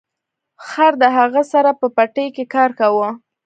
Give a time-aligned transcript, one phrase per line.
[0.67, 3.09] خر د هغه سره په پټي کې کار کاوه.